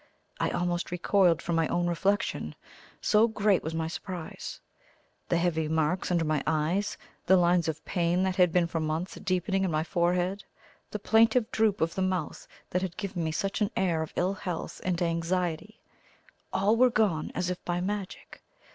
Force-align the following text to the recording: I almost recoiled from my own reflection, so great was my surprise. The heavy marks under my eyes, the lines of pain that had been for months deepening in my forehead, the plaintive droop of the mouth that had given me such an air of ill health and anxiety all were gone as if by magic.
I 0.39 0.49
almost 0.49 0.89
recoiled 0.89 1.43
from 1.43 1.53
my 1.55 1.67
own 1.67 1.85
reflection, 1.85 2.55
so 3.01 3.27
great 3.27 3.61
was 3.61 3.75
my 3.75 3.87
surprise. 3.87 4.59
The 5.29 5.37
heavy 5.37 5.67
marks 5.67 6.09
under 6.09 6.25
my 6.25 6.41
eyes, 6.47 6.97
the 7.27 7.37
lines 7.37 7.67
of 7.67 7.85
pain 7.85 8.23
that 8.23 8.35
had 8.37 8.51
been 8.51 8.65
for 8.65 8.79
months 8.79 9.13
deepening 9.17 9.63
in 9.63 9.69
my 9.69 9.83
forehead, 9.83 10.43
the 10.89 10.97
plaintive 10.97 11.51
droop 11.51 11.81
of 11.81 11.93
the 11.93 12.01
mouth 12.01 12.47
that 12.71 12.81
had 12.81 12.97
given 12.97 13.23
me 13.23 13.31
such 13.31 13.61
an 13.61 13.69
air 13.77 14.01
of 14.01 14.11
ill 14.15 14.33
health 14.33 14.81
and 14.83 14.99
anxiety 15.03 15.79
all 16.51 16.75
were 16.75 16.89
gone 16.89 17.31
as 17.35 17.51
if 17.51 17.63
by 17.63 17.79
magic. 17.79 18.41